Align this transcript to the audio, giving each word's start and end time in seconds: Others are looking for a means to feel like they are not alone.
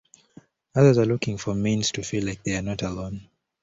Others 0.73 0.97
are 0.97 1.05
looking 1.05 1.37
for 1.37 1.51
a 1.51 1.55
means 1.55 1.91
to 1.91 2.01
feel 2.01 2.25
like 2.25 2.41
they 2.41 2.55
are 2.55 2.63
not 2.63 2.81
alone. 2.81 3.29